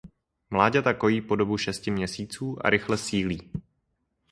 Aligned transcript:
Mláďata 0.49 0.93
kojí 0.93 1.21
po 1.21 1.35
dobu 1.35 1.57
šesti 1.57 1.91
měsíců 1.91 2.57
a 2.65 2.69
rychle 2.69 2.97
sílí. 2.97 3.51